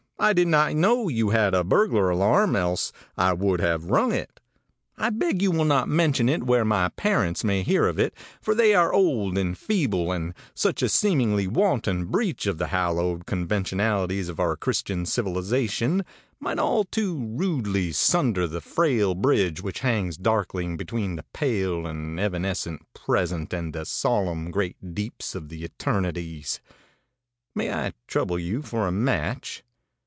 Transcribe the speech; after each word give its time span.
I 0.19 0.33
did 0.33 0.49
not 0.49 0.75
know 0.75 1.07
you 1.09 1.31
had 1.31 1.55
a 1.55 1.63
burglar 1.63 2.11
alarm, 2.11 2.55
else 2.55 2.91
I 3.17 3.33
would 3.33 3.59
have 3.59 3.85
rung 3.85 4.11
it. 4.11 4.39
I 4.95 5.09
beg 5.09 5.41
you 5.41 5.49
will 5.49 5.65
not 5.65 5.89
mention 5.89 6.29
it 6.29 6.43
where 6.43 6.63
my 6.63 6.89
parents 6.89 7.43
may 7.43 7.63
hear 7.63 7.87
of 7.87 7.97
it, 7.97 8.13
for 8.39 8.53
they 8.53 8.75
are 8.75 8.93
old 8.93 9.35
and 9.35 9.57
feeble, 9.57 10.11
and 10.11 10.35
such 10.53 10.83
a 10.83 10.89
seemingly 10.89 11.47
wanton 11.47 12.05
breach 12.05 12.45
of 12.45 12.59
the 12.59 12.67
hallowed 12.67 13.25
conventionalities 13.25 14.29
of 14.29 14.39
our 14.39 14.55
Christian 14.55 15.07
civilization 15.07 16.05
might 16.39 16.59
all 16.59 16.83
too 16.83 17.17
rudely 17.35 17.91
sunder 17.91 18.45
the 18.45 18.61
frail 18.61 19.15
bridge 19.15 19.63
which 19.63 19.79
hangs 19.79 20.17
darkling 20.17 20.77
between 20.77 21.15
the 21.15 21.25
pale 21.33 21.87
and 21.87 22.19
evanescent 22.19 22.83
present 22.93 23.53
and 23.53 23.73
the 23.73 23.87
solemn 23.87 24.51
great 24.51 24.93
deeps 24.93 25.33
of 25.33 25.49
the 25.49 25.63
eternities. 25.63 26.61
May 27.55 27.73
I 27.73 27.93
trouble 28.05 28.37
you 28.37 28.61
for 28.61 28.85
a 28.85 28.91
match?' 28.91 29.63